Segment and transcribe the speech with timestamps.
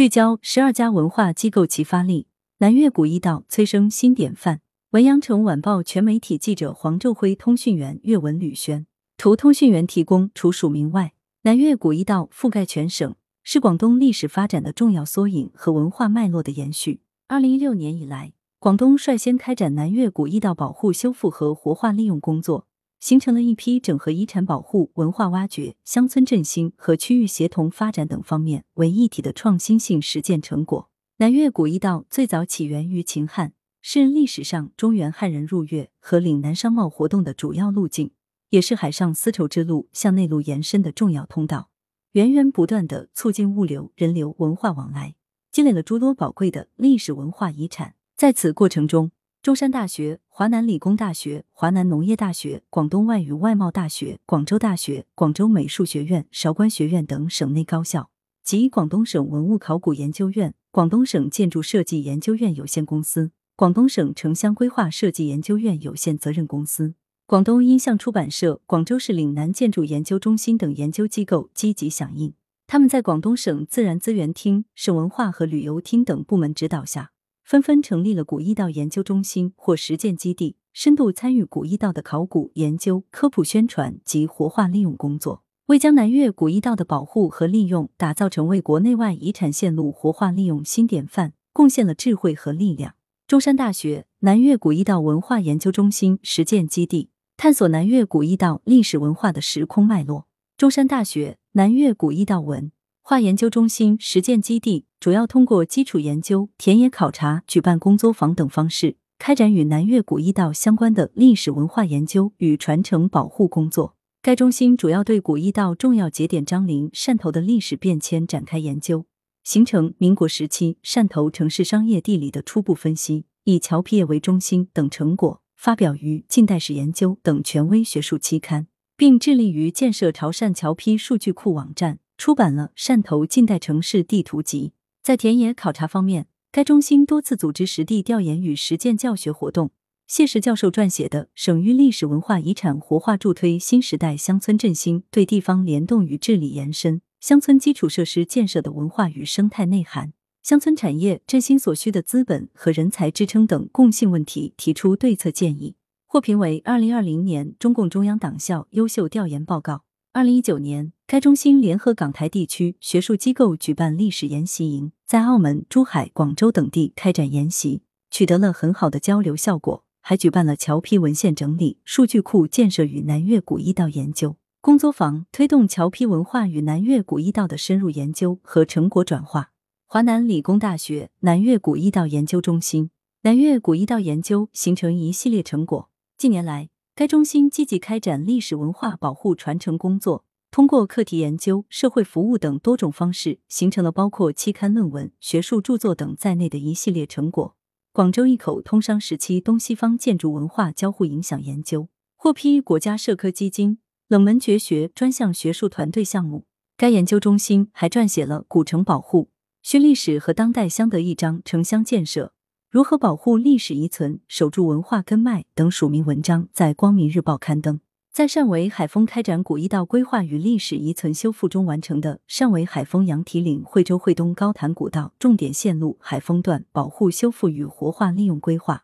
[0.00, 2.26] 聚焦十二家文化机构齐发力，
[2.60, 4.62] 南粤古驿道催生新典范。
[4.92, 8.86] 文阳城晚报全媒体记者黄昼辉，通讯员岳文吕轩，
[9.18, 10.30] 图通讯员提供。
[10.34, 17.02] 除署名外，南粤古驿道覆盖全省，是广东历史发展的重要缩影和文化脉络的延续。
[17.28, 22.66] 二零一六年以来，广东率先开展南粤古驿道保护、修复和活化利用工作，
[23.00, 30.88] 形成了一批整合遗产保护、文化挖掘、乡村振兴和区域协同发展等方面为一体的创新性实践成果。
[31.16, 33.54] 南粤古驿道最早起源于秦汉。
[33.82, 38.10] 是历史上中原汉人入粤和岭南商贸活动的主要路径，
[38.50, 41.70] 也是海上丝绸之路向内陆延伸的重要通道，
[42.12, 45.14] 源源不断的促进物流、人流、文化往来，
[45.50, 47.94] 积累了诸多宝贵的历史文化遗产。
[48.14, 58.10] 在此过程中，中山大学、华南理工大学、华南农业大学、广东外语外贸大学、广州大学、广州美术学院、韶关学院等省内高校
[58.44, 63.30] 及广东省文物考古研究院、广东省建筑设计研究院有限公司。
[63.56, 72.34] 广东省城乡规划设计研究院有限责任公司、广东音像出版社、广州市岭南建筑研究中心等研究机构积极响应。
[72.66, 77.12] 他们在广东省自然资源厅、省文化和旅游厅等部门指导下，
[77.50, 92.94] 纷纷成立了古驿道研究中心或实践基地，深度参与古驿道的考古研究、科普宣传及活化利用工作，为将南粤古驿道的保护和利用打造成为国内外遗产线路活化利用新典范，贡献了智慧和力量。
[93.26, 100.28] 中山大学南粤古驿道文化研究中心实践基地，探索南粤古驿道历史文化的时空脉络。
[100.56, 102.70] 中山大学南粤古驿道文
[103.10, 113.96] 化研究中心实践基地主要通过基础研究、田野考察、举办工作坊等方式，开展与南粤古驿道相关的历史文化研究与传承保护工作。
[114.22, 119.06] 该中心主要对古驿道重要节点张陵汕头的历史变迁展开研究。
[119.42, 134.68] 形成民国时期汕头城市商业地理的初步分析，以侨皮业为中心等成果发表于《近代史研究》等权威学术期刊，并致力于建设潮汕侨批数据库网站，出版了《汕头近代城市地图集》。
[135.02, 139.70] 在田野考察方面，该中心多次组织实地调研与实践教学活动。
[140.06, 146.96] 谢石教授撰写的《省域历史文化遗产活化助推新时代乡村振兴对地方联动与治理延伸》。
[147.20, 155.74] 乡村基础设施建设的文化与生态内涵，乡村产业振兴所需的资本和人才支撑等共性问题提出对策建议，
[156.06, 159.84] 获评为二零二零年中共中央党校优秀调研报告。
[160.12, 167.82] 二零一九年，该中心联合港台地区学术机构举办历史研习营，在澳门、珠海、广州等地开展研习，
[168.12, 174.36] 取得了很好的交流效果，还举办了侨批文献整理、数据库建设与南粤古驿道研究。
[174.60, 179.50] 工作坊推动侨批文化与南粤古驿道的深入研究和成果转化。
[179.86, 182.92] 华南理工大学南粤古驿道研究中心
[183.22, 185.90] 南粤古驿道研究形成一系列成果。
[186.16, 197.56] 近年来，该中心积极开展历史文化保护传承工作，通过课题研究、社会服务等多种方式，形成了包括期刊论文、学术著作等在内的一系列成果。
[197.92, 203.78] 广州一口通商时期东西方建筑文化交互影响研究获批国家社科基金。
[204.08, 206.46] 冷门绝学专项学术团队项目，
[206.76, 209.30] 该研究中心还撰写了《古城保护、
[209.62, 212.32] 新历史和当代相得益彰城乡建设：
[212.68, 217.78] 如何保护历史遗存、守住文化根脉》等署名文章，在《光明日报》刊登。
[218.12, 228.74] 在汕尾海丰开展古驿道规划与历史遗存修复中完成的《汕尾海丰羊蹄岭惠州惠东高潭古道重点线路海丰段保护修复与活化利用规划》，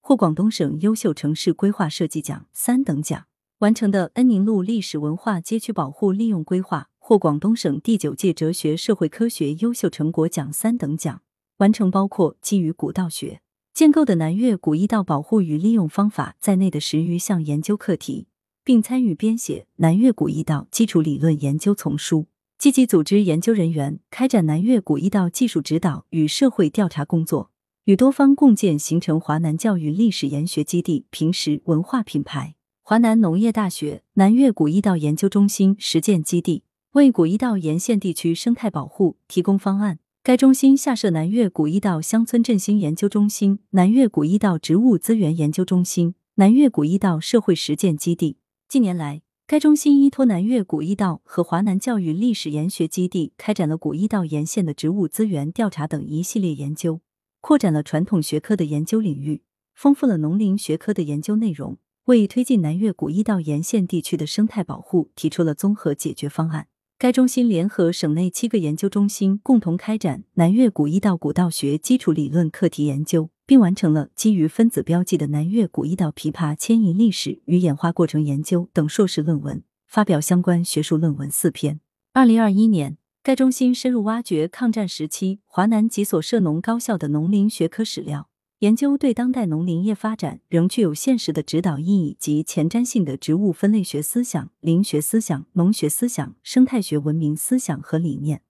[0.00, 3.26] 获广东省优秀城市规划设计奖三等奖。
[3.58, 11.22] 完成的恩宁路历史文化街区保护利用规划获广东省第九届哲学社会科学优秀成果奖三等奖。
[11.56, 13.40] 完成包括基于古道学
[13.74, 18.28] 建构的南粤古驿道保护与利用方法在内的十余项研究课题，
[18.66, 22.26] 并参与编写南粤古驿道基础理论研究丛书，
[22.58, 27.52] 积极组织研究人员开展南粤古驿道技术指导与社会调查工作，
[27.84, 32.56] 与多方共建形成华南教育历史研学基地平时文化品牌。
[32.82, 36.64] 华南农业大学南粤古驿道研究中心实践基地
[36.94, 40.00] 为古驿道沿线地区生态保护提供方案。
[40.24, 48.38] 该中心下设南粤古驿道乡村振兴研究中心、南粤古驿道植物资源研究中心、南粤古驿道社会实践基地。
[48.68, 57.00] 近年来，该中心依托南粤古驿道和华南教育历史研学基地，开展了古驿道沿线的植物资源调查等一系列研究，
[57.40, 59.42] 扩展了传统学科的研究领域，
[59.72, 61.78] 丰富了农林学科的研究内容。
[62.06, 66.66] 为推进南粤古驿道沿线地区的生态保护提出了综合解决方案。
[66.98, 81.80] 该中心联合省内七个研究中心，共同开展南粤古驿道古道学基础理论课题研究，并完成了基于分子标记的南越古驿道琵琶迁移历史与演化过程研究等硕士论文，发表相关学术论文四篇。
[82.12, 88.28] 二零二一年，该中心深入挖掘抗战时期华南几所涉农高校的农林学科史料。
[88.60, 98.40] 研究对当代农林业发展仍具有现实的指导意义及前瞻性的植物分类学思想、林学思想、农学思想、生态学文明思想和理念，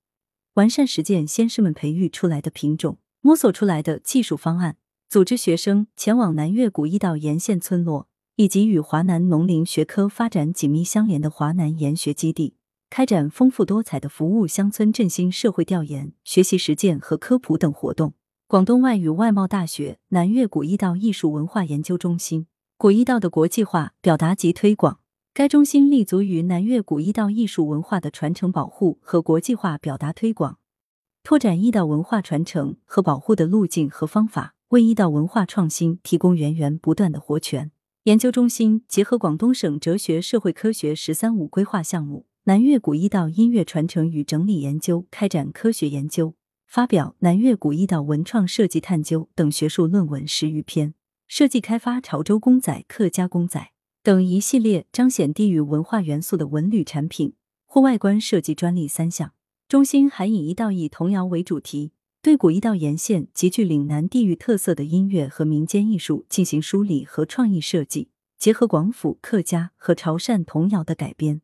[0.54, 4.76] 完善实践先师们培育出来的品种，摸索出来的技术方案，
[5.08, 12.56] 组织学生前往南越古驿道沿线村落以及与华南农林学科发展紧密相连的华南研学基地，
[12.90, 18.14] 开展丰富多彩的服务乡村振兴社会调研、学习实践和科普等活动。
[18.48, 24.98] 广东外语外贸大学南粤古驿道艺术文化研究中心，古驿道的国际化表达及推广。
[25.32, 30.58] 该中心立足于南粤古驿道艺术文化的传承保护和国际化表达推广，
[31.22, 37.70] 拓展驿道文化传承和保护的路径和方法，为一道文化创新提供源源不断的活泉。
[38.02, 46.34] 研究中心结合广东省哲学社会科学“十三五”规划项目，南粤古驿道音乐传承与整理研究，开展科学研究。
[46.66, 50.94] 发表《南越古驿道文创设计探究》等学术论文十余篇，
[51.28, 53.70] 设计开发潮州公仔、客家公仔
[54.02, 57.34] 等一系列彰显地域文化元素的文旅产品
[57.64, 59.32] 或外观设计专利三项。
[59.68, 61.92] 中心还以“一道以童谣”为主题，
[62.26, 71.40] 对古驿道沿线极具岭南地域特色的音乐和民间艺术进行梳理和创意设计，结合广府、客家和潮汕童谣的改编。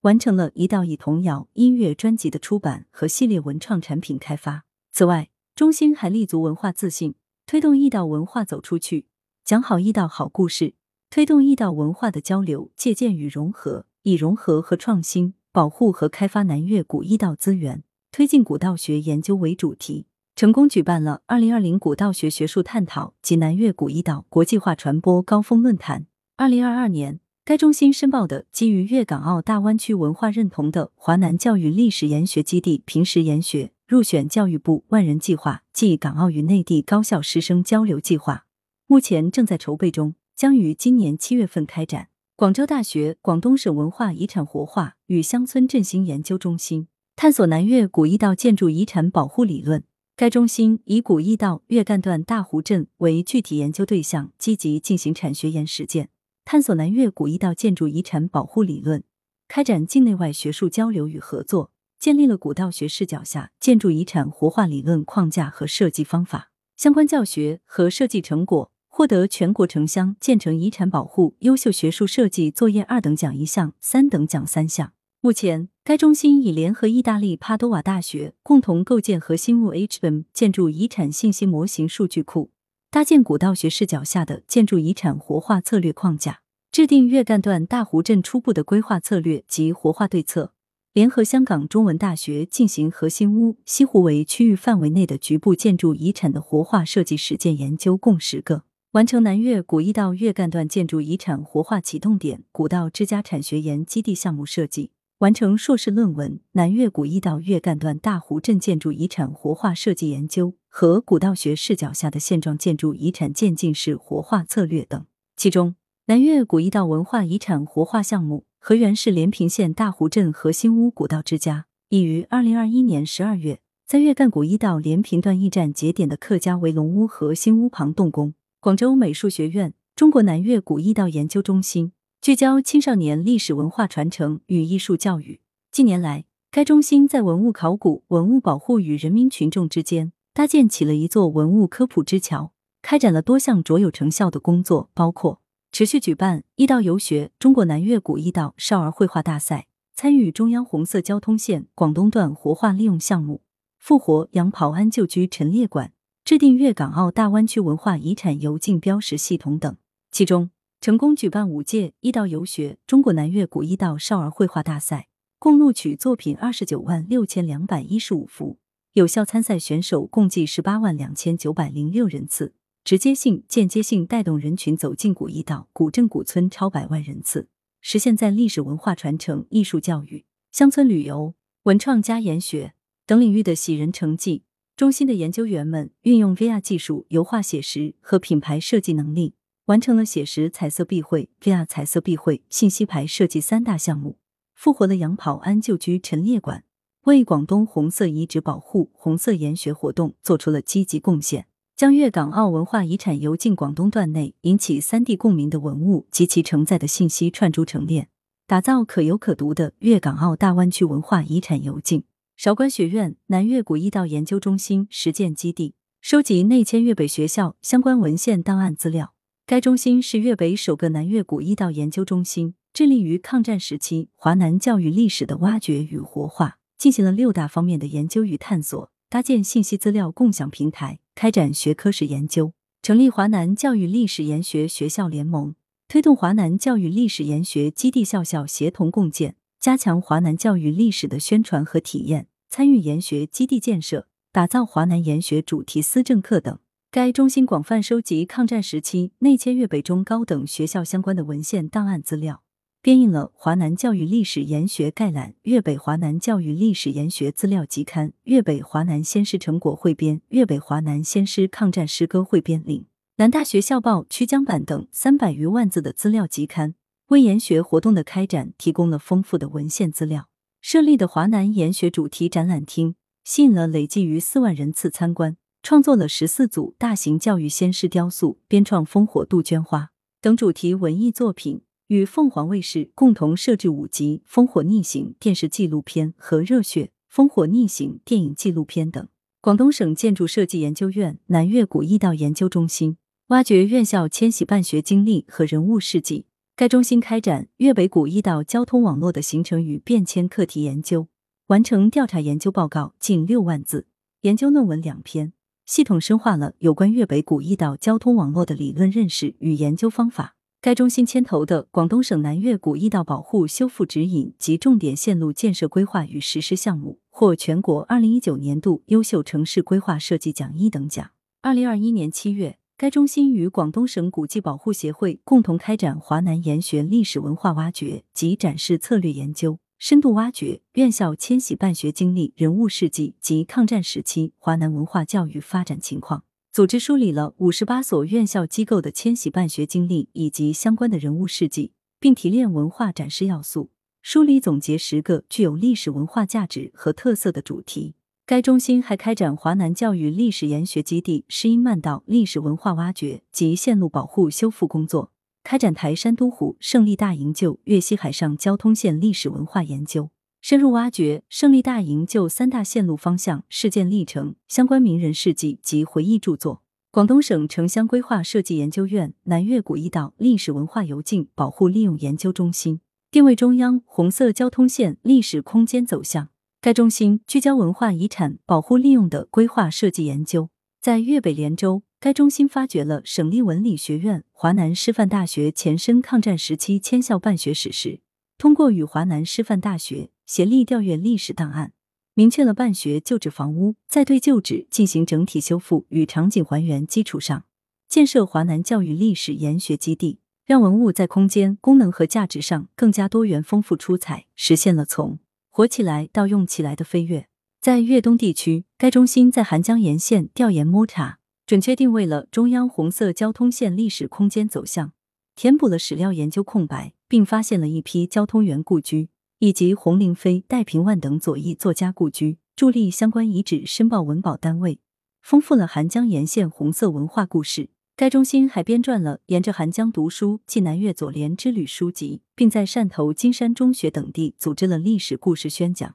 [0.00, 4.64] 完成了一道以童谣音乐专辑的出版和系列文创产品开发。
[4.90, 9.04] 此外，中心还立足文化自信，推动驿道文化走出去，
[9.44, 10.72] 讲好驿道好故事，
[11.10, 26.06] 推动驿道文化的交流、借鉴与融合，以融合和创新保护和开发南粤古驿道资源，推进古道学研究为主题，成功举办了二零二零古道学学术探讨及南粤古易道国际化传播高峰论坛。
[26.36, 27.20] 二零二二年。
[27.46, 38.46] 该中心申报的基于粤港澳大湾区文化认同的华南教育历史研学基地平时研学入选教育部万人计划暨港澳与内地高校师生交流计划，
[38.86, 42.08] 目前正在筹备中，将于今年七月份开展。
[42.34, 49.84] 广州大学广东省文化遗产活化与乡村振兴研究中心探索南粤古驿道建筑遗产保护理论。
[50.16, 56.08] 该中心以古驿道粤赣段大湖镇为具体研究对象，积极进行产学研实践。
[56.44, 59.02] 探索南粤古驿道建筑遗产保护理论，
[59.48, 66.52] 开展境内外学术交流与合作，建立了古道学视角下建筑遗产活化理论框架和设计方法。
[66.76, 74.92] 相关教学和设计成果获得全国城乡建成遗产保护优秀学术设计作业二等奖一项、三等奖三项。
[75.20, 82.50] 目前，该中心已联合意大利帕多瓦大学，共同构建核心物 HM 建筑遗产信息模型数据库。
[82.90, 86.40] 搭建古道学视角下的建筑遗产活化策略框架，
[86.72, 90.54] 制定粤干段大湖镇初步的规划策略及活化对策，
[90.94, 104.92] 联合香港中文大学进行核心屋西湖围区域范围内的局部建筑遗产的活化设计实践研究共十个，完成南粤古驿道粤干段建筑遗产活化启动点古道之家产学研基地项目设计。
[105.24, 115.02] 完成硕士论文《南粤古驿道粤赣段大湖镇建筑遗产活化设计研究和古道学视角下的现状建筑遗产渐进式活化策略》等。
[115.34, 115.76] 其中，
[116.08, 128.34] 南粤古驿道文化遗产活化项目河源市连平县大湖镇核心屋古道之家，已于二零二一年十二月在粤干古驿道连平段驿站节点的客家围龙屋核心屋旁动工。
[128.60, 131.92] 广州美术学院中国南粤古驿道研究中心。
[132.24, 135.42] 聚焦青少年历史文化传承与艺术教育。
[135.70, 153.42] 近年来，该中心在文物考古、文物保护与人民群众之间搭建起了一座文物科普之桥，开展了多项卓有成效的工作，包括持续举办“一道游学”中国南粤古驿道少儿绘画大赛，参与中央红色交通线广东段活化利用项目，
[153.78, 155.92] 复活杨跑安旧居陈列馆，
[156.24, 159.76] 制定粤港澳大湾区文化遗产游进标识系统等。
[160.10, 160.48] 其中，
[160.84, 168.58] 成功举办五届一道游学中国南粤古驿道少儿绘画大赛，共录取作品二十九万六千两百一十五幅，
[168.92, 172.52] 有效参赛选手共计十八万两千九百零六人次，
[172.84, 177.48] 直接性、间接性带动人群走进古驿道、古镇、古村超百万人次，
[177.80, 182.74] 实现在历史文化传承、艺术教育、乡村旅游、文创加研学
[183.06, 184.42] 等领域的喜人成绩。
[184.76, 189.32] 中心的研究员们运用 VR 技术，油画写实和品牌设计能力。
[189.66, 194.18] 完成了写实彩色壁绘、VR 彩色壁绘、信息牌设计三大项目，
[194.54, 196.64] 复活了杨跑安旧居陈列馆，
[197.04, 201.46] 为广东红色遗址保护、红色研学活动做出了积极贡献。
[201.74, 208.10] 将粤港澳文化遗产游进广东段内，引起三地共鸣的文物及其承载的信息串珠成链，
[208.46, 212.04] 打造可游可读的粤港澳大湾区文化遗产游径。
[212.36, 219.13] 韶关学院南粤古驿道研究中心实践基地收集内迁粤北学校相关文献档案资料。
[219.46, 231.00] 该中心是粤北首个南粤古驿道研究中心，致力于抗战时期华南教育历史的挖掘与活化，进行了六大方面的研究与探索，搭建信息资料共享平台。
[231.14, 235.54] 开展学科史研究，成立华南教育历史研学学校联盟，
[235.88, 246.58] 推动华南教育历史研学基地校校协同共建，加强华南教育历史的宣传和体验，参与研学基地建设，打造华南研学主题思政课等。
[246.94, 252.44] 该中心广泛收集抗战时期内迁粤北中高等学校相关的文献档案资料。
[252.80, 262.82] 编印了《华南教育历史研学概览》《粤北华南教育历史研学资料集刊》《粤北华南先师成果汇编》《粤北华南先师抗战诗歌汇编领》
[263.16, 266.76] 《南大学校报》曲江版等三百余万字的资料集刊，
[267.08, 270.28] 为研学活动的开展提供了丰富的文献资料。
[270.60, 279.80] 设立的华南研学主题展览厅吸引了累计逾四万人次参观，创作了十四组大型教育先师雕塑，编创《烽火杜鹃花》
[280.20, 281.62] 等主题文艺作品。
[281.86, 289.08] 与凤凰卫视共同摄制五集《烽火逆行》电视纪录片和《热血烽火逆行》电影纪录片等。
[289.40, 296.26] 广东省建筑设计研究院南粤古驿道研究中心挖掘院校迁徙办学经历和人物事迹。
[296.54, 301.08] 该中心开展粤北古驿道交通网络的形成与变迁课题研究，
[301.46, 303.86] 完成调查研究报告近六万字，
[304.22, 305.33] 研究论文两篇，
[305.66, 310.36] 系统深化了有关粤北古驿道交通网络的理论认识与研究方法。
[310.60, 321.10] 该中心牵头的广东省南粤古驿道保护修复指引及重点线路建设规划与实施项目，获全国二零一九年度优秀城市规划设计奖一等奖。
[321.40, 336.24] 二零二一年七月，该中心与广东省古迹保护协会共同开展华南研学历史文化挖掘及展示策略研究，深度挖掘院校迁徙办学经历、人物事迹及抗战时期华南文化教育发展情况。
[336.50, 343.68] 组织梳理了五十八所院校机构的迁徙办学经历以及相关的人物事迹，并提炼文化展示要素，
[344.00, 347.94] 梳理总结十个具有历史文化价值和特色的主题。
[348.24, 355.12] 该中心还开展华南教育历史研学基地诗音漫道历史文化挖掘及线路保护修复工作，
[355.44, 360.10] 开展台山都湖胜利大营救粤西海上交通线历史文化研究。
[360.40, 366.62] 深入挖掘胜利大营救三大线路方向、事件历程、相关名人事迹及回忆著作。
[366.90, 376.28] 广东省城乡规划设计研究院南粤古驿道历史文化游径保护利用研究中心定位中央红色交通线历史空间走向。
[376.60, 380.48] 该中心聚焦文化遗产保护利用的规划设计研究。
[380.84, 388.00] 在粤北连州，该中心发掘了省立文理学院、华南师范大学前身抗战时期迁校办学史实，
[388.36, 390.10] 通过与华南师范大学。
[390.26, 391.72] 协力调阅历史档案，
[392.12, 397.44] 明确了办学旧址房屋在对旧址进行整体修复与场景还原基础上，
[397.88, 405.18] 建设华南教育历史研学基地，让文物在空间、功能和价值上更加多元丰富出彩，实现了从
[405.48, 407.28] 活起来到用起来的飞跃。
[407.62, 414.92] 在粤东地区，该中心在韩江沿线调研摸查，准确定位了中央红色交通线历史空间走向，
[415.34, 419.10] 填补了史料研究空白，并发现了一批交通员故居。
[419.40, 424.78] 以及洪灵飞、戴平万等左翼作家故居，助力相关遗址申报文保单位，
[425.20, 427.68] 丰富了韩江沿线红色文化故事。
[427.94, 435.94] 该中心还编撰了《沿着韩江读书暨南粤左联之旅》书籍，并在汕头金山中学等地组织了历史故事宣讲，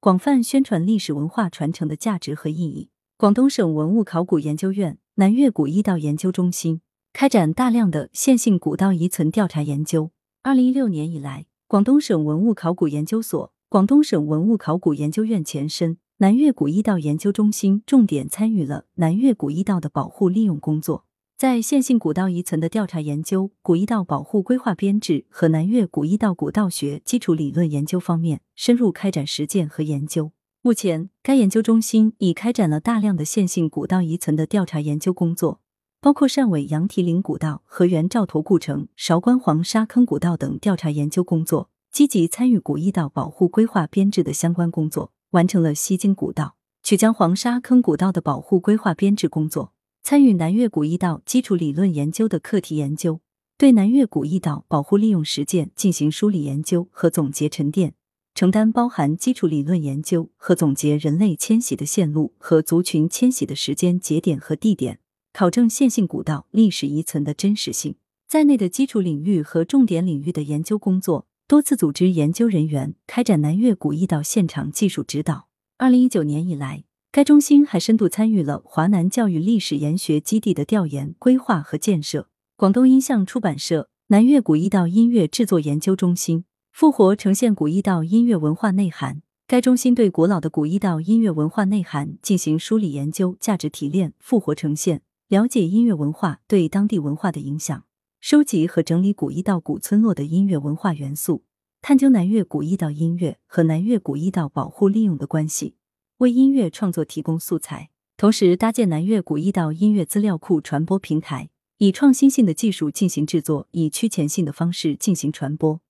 [0.00, 2.88] 广泛宣传历史文化传承的价值和意义。
[3.20, 6.80] 广东省文物考古研究院南粤古驿道研究中心
[7.12, 10.10] 开展大量的线性古道遗存调查研究。
[10.42, 11.44] 二零一六年以来。
[11.66, 21.04] 广东省文物考古研究所、广东省文物考古研究院前身南粤古驿道研究中心重点参与了南粤古驿道的保护利用工作，
[21.36, 30.32] 在线性古道遗存的调查研究、古驿道保护规划编制和南粤古驿道古道学基础理论研究方面深入开展实践和研究。
[30.62, 35.62] 目前，该研究中心已开展了大量的线性古道遗存的调查研究工作。
[36.02, 53.20] 包括汕尾羊蹄岭古道、河源赵头故城、韶关黄沙坑古道等调查研究工作，积极参与古驿道保护规划编制的相关工作，完成了西京古道、曲江黄沙坑古道的保护规划编制工作，参与南粤古驿道基础理论研究的课题研究，
[53.56, 57.94] 对南粤古驿道保护利用实践进行梳理研究和总结沉淀，
[58.40, 64.98] 承担包含基础理论研究和总结人类迁徙的线路和族群迁徙的时间节点和地点，
[65.34, 75.48] 考证线性古道历史遗存的真实性在内的基础领域和重点领域的研究工作，多次组织研究人员开展南越古驿道现场技术指导。
[75.76, 76.84] 二零一九年以来。
[77.12, 82.30] 该中心还深度参与了华南教育历史研学基地的调研、规划和建设。
[82.56, 89.22] 广东音像出版社、南粤古驿道音乐制作研究中心复活呈现古驿道音乐文化内涵。
[89.46, 97.84] 该中心对古老的古驿道音乐文化内涵进行梳理研究、价值提炼、复活呈现，了解音乐文化对当地文化的影响，
[98.20, 101.42] 收集和整理古驿道古村落的音乐文化元素，
[101.82, 105.74] 探究南粤古驿道音乐和南粤古驿道保护利用的关系。
[106.18, 115.80] 为音乐创作提供素材，同时搭建南粤古驿道音乐资料库传播平台，以创新性的技术进行制作，以趋前性的方式进行传播，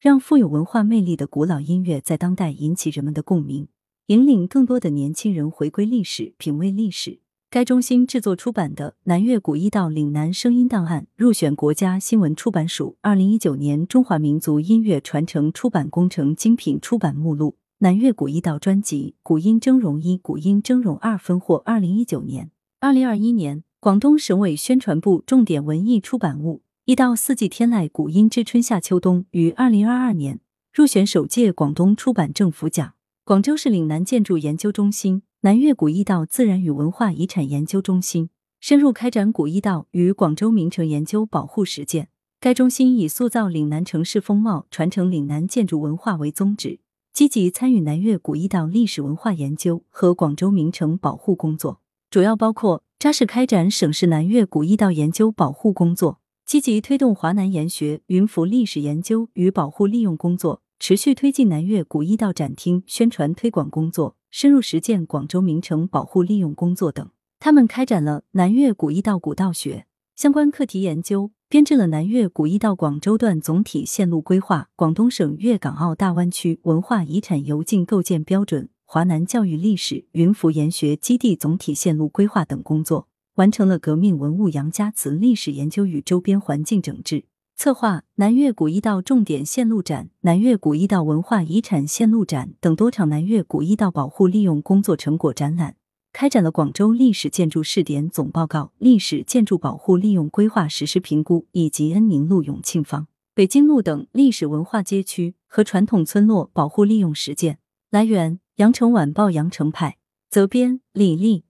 [0.00, 3.66] 让富有文化魅力的古老音乐在当代引起人们的共鸣，
[4.06, 7.18] 引领更多的年轻人回归历史、品味历史。
[7.50, 17.56] 该中心制作出版的《南粤古驿道岭南声音档案》入选国家新闻出版署二零一九年中华民族音乐传承出版工程精品出版目录。
[17.78, 30.40] 南粤古驿道专辑《古音峥嵘一》《古音峥嵘二》分获二零一九年、二零二一年广东省委宣传部重点文艺出版物《一到四季天籁古音之春夏秋冬》于二零二二年
[30.72, 32.94] 入选首届广东出版政府奖。
[33.26, 42.08] 广州市岭南建筑研究中心、南粤古驿道自然与文化遗产研究中心深入开展古驿道与广州名城研究保护实践。
[42.40, 46.80] 该中心以塑造岭南城市风貌、传承岭南建筑文化为宗旨。
[47.12, 67.06] 积极参与南粤古驿道历史文化研究和广州名城保护工作，主要包括扎实开展省市南粤古驿道研究保护工作，积极推动华南研学云浮历史研究与保护利用工作，持续推进南粤古驿道展厅宣传推广工作，深入实践广州名城保护利用工作等。
[67.38, 69.84] 他们开展了南粤古驿道古道学
[70.16, 71.32] 相关课题研究。
[71.50, 83.07] 编制了南粤古驿道广州段总体线路规划、广东省粤港澳大湾区文化遗产游径构建标准、华南教育历史云浮研学基地总体线路规划等工作，
[83.38, 87.24] 完成了革命文物杨家祠历史研究与周边环境整治，
[87.56, 95.76] 策划南粤古驿道重点线路展、南粤古驿道文化遗产线路展等多场南粤古驿道保护利用工作成果展览。
[96.12, 107.58] 开展了广州历史建筑试点总报告、历史建筑保护利用规划实施评估，以及恩宁路、永庆坊、北京路等历史文化街区和传统村落保护利用实践。
[107.90, 109.98] 来源：羊城晚报羊城派，
[110.28, 111.44] 责编：李丽。